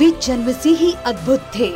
वे 0.00 0.10
जन्म 0.22 0.50
से 0.52 0.70
ही 0.72 0.92
अद्भुत 1.06 1.40
थे। 1.54 1.68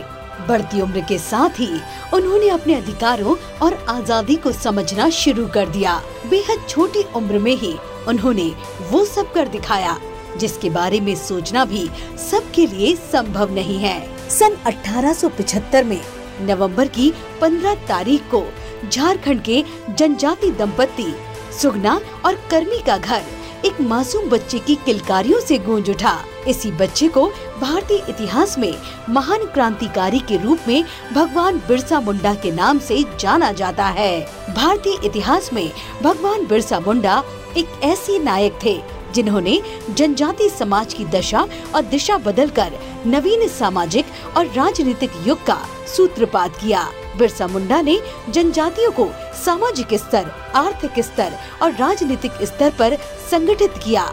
बढ़ती 0.48 0.80
उम्र 0.80 1.00
के 1.08 1.18
साथ 1.18 1.58
ही 1.60 1.68
उन्होंने 2.14 2.48
अपने 2.48 2.74
अधिकारों 2.74 3.34
और 3.62 3.74
आज़ादी 3.88 4.36
को 4.36 4.52
समझना 4.52 5.08
शुरू 5.12 5.46
कर 5.46 5.68
दिया। 5.68 6.00
बेहद 6.30 6.66
छोटी 6.68 7.02
उम्र 7.16 7.38
में 7.38 7.54
ही 7.54 7.74
उन्होंने 8.08 8.48
वो 8.90 9.04
सब 9.04 9.32
कर 9.32 9.48
दिखाया, 9.48 9.98
जिसके 10.36 10.70
बारे 10.70 11.00
में 11.00 11.14
सोचना 11.16 11.64
भी 11.64 11.88
सबके 12.20 12.66
लिए 12.66 12.94
संभव 12.96 13.52
नहीं 13.54 13.78
है। 13.78 13.98
सन 14.30 14.56
1875 14.66 15.84
में 15.84 16.00
नवंबर 16.42 16.88
की 16.88 17.12
15 17.40 17.74
तारीख 17.88 18.30
को 18.30 18.44
झारखंड 18.88 19.42
के 19.42 19.62
जनजाति 19.90 20.50
दंपति 20.52 21.14
सुगना 21.60 22.00
और 22.24 22.40
कर्मी 22.50 22.82
का 22.86 22.98
घर 22.98 23.22
एक 23.66 23.80
मासूम 23.80 24.28
बच्चे 24.30 24.58
की 24.58 24.74
किलकारियों 24.76 25.38
से 25.40 25.58
गूंज 25.58 25.88
उठा। 25.90 26.14
इसी 26.48 26.70
बच्चे 26.70 27.06
को 27.08 27.26
भारतीय 27.60 28.02
इतिहास 28.08 28.56
में 28.58 28.72
महान 29.08 29.44
क्रांतिकारी 29.44 30.18
के 30.18 30.36
रूप 30.36 30.66
में 30.68 30.84
भगवान 31.12 31.58
बिरसा 31.68 32.00
मुंडा 32.00 32.34
के 32.34 32.50
नाम 32.50 32.78
से 32.78 33.02
जाना 33.20 33.50
जाता 33.52 33.86
है। 33.88 34.20
भारतीय 34.54 34.98
इतिहास 35.04 35.52
में 35.52 35.70
भगवान 36.02 36.46
बिरसा 36.46 36.80
मुंडा 36.80 37.22
एक 37.56 37.80
ऐसे 37.84 38.18
नायक 38.18 38.58
थे, 38.64 38.80
जिन्होंने 39.14 39.60
जनजाति 39.90 40.48
समाज 40.48 40.94
की 40.94 41.04
दशा 41.04 41.46
और 41.74 41.82
दिशा 41.84 42.16
बदलकर 42.18 42.78
नवीन 43.06 43.46
सामाजिक 43.48 44.06
और 44.36 44.46
राजनीतिक 44.46 45.10
युग 45.26 45.44
का 45.46 45.58
सूत्रपात 45.96 46.56
किया। 46.56 46.86
बिरसा 47.18 47.46
मुंडा 47.46 47.80
ने 47.80 47.98
जनजातियों 48.28 48.90
को 48.92 49.08
सामाजिक 49.44 49.94
स्तर, 49.94 50.30
आर्थिक 50.54 51.04
स्तर 51.04 51.38
और 51.62 51.72
राजनीतिक 51.72 52.42
स्तर 52.42 52.70
पर 52.70 52.96
संगठित 53.30 53.78
किया। 53.84 54.04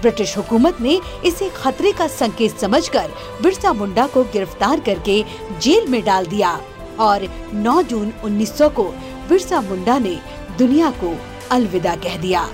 ब्रिटिश 0.00 0.36
हुकूमत 0.36 0.80
ने 0.80 1.00
इसे 1.24 1.48
खतरे 1.56 1.92
का 1.92 2.06
संकेत 2.06 2.58
समझकर 2.58 3.10
बिरसा 3.42 3.72
मुंडा 3.72 4.06
को 4.06 4.24
गिरफ़्तार 4.24 4.80
करके 4.80 5.22
जेल 5.60 5.88
में 5.88 6.02
डाल 6.04 6.26
दिया 6.26 6.58
और 7.00 7.28
9 7.54 7.82
जून 7.82 8.12
1900 8.24 8.68
को 8.70 8.84
बिरसा 9.28 9.60
मुंडा 9.60 9.98
ने 9.98 10.18
दुनिया 10.58 10.90
को 11.02 11.16
अलविदा 11.50 11.94
कह 11.96 12.16
दिया। 12.16 12.48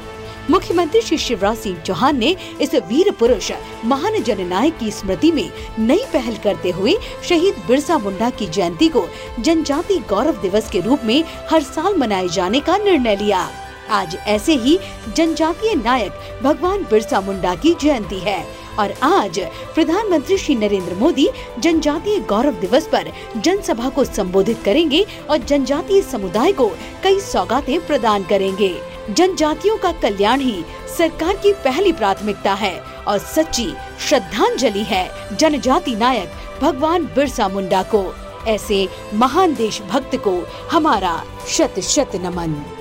मुख्यमंत्री 0.51 1.01
श्री 1.03 1.17
शिवराज 1.19 1.57
सिंह 1.59 1.79
चौहान 1.79 2.19
ने 2.19 2.35
इस 2.61 2.75
वीर 2.75 3.11
पुरुष, 3.11 3.51
महान 3.85 4.23
जननायक 4.23 4.79
की 4.79 4.91
स्मृति 4.91 5.31
में 5.33 5.51
नई 5.79 6.05
पहल 6.13 6.37
करते 6.45 6.71
हुए 6.71 6.95
शहीद 7.29 7.55
बिरसा 7.69 7.99
मुंडा 7.99 8.31
की 8.31 8.47
जयंती 8.47 8.89
को 8.89 9.05
जनजाति 9.41 9.99
गौरव 10.11 10.41
दिवस 10.43 10.71
के 10.71 10.81
रूप 10.81 11.05
में 11.05 11.23
हर 11.51 11.63
साल 11.63 11.97
मनाए 11.97 12.29
जाने 12.29 12.61
का 12.61 12.77
निर्णय 12.77 13.17
लिया। 13.17 13.49
आज 13.91 14.17
ऐसे 14.27 14.55
ही 14.55 14.79
जनजातीय 15.17 15.75
नायक 15.75 16.41
भगवान 16.43 16.87
बिरसा 16.91 17.21
मुंडा 17.21 17.55
की 17.55 17.75
जयंती 17.75 18.19
है 18.21 18.43
और 18.79 18.93
आज 19.03 19.39
प्रधानमंत्री 19.75 20.37
श्री 20.39 20.55
नरेंद्र 20.55 20.95
मोदी 20.95 21.29
जनजातीय 21.59 22.19
गौरव 22.21 22.61
दिवस 22.61 22.87
पर 22.87 23.13
जनसभा 23.37 23.89
को 23.89 24.05
संबोधित 24.05 24.63
करेंगे 24.65 25.07
और 25.31 25.39
जनजातीय 25.39 26.03
समुदाय 26.03 26.53
को 26.53 26.69
कई 27.05 27.21
सौगातें 27.21 27.87
प्रदान 27.87 28.25
करेंगे। 28.25 28.75
जनजातियों 29.11 29.77
का 29.77 29.93
कल्याण 29.93 30.41
ही 30.41 30.65
सरकार 30.99 31.37
की 31.37 31.53
पहली 31.53 31.93
प्राथमिकता 31.93 32.55
है 32.55 32.79
और 32.81 33.19
सच्ची 33.19 33.73
श्रद्धांजलि 34.09 34.83
है 34.83 35.37
जनजाति 35.37 35.95
नायक 35.97 36.33
भगवान 36.63 37.05
बिरसा 37.05 37.49
मुंडा 37.49 37.83
को। 37.83 38.05
ऐसे 38.47 38.89
महान 39.15 39.55
देशभक्त 39.55 40.17
को 40.17 40.49
हमारा 40.73 41.23
शत 41.49 41.81
शत 41.81 42.11
नमन। 42.15 42.76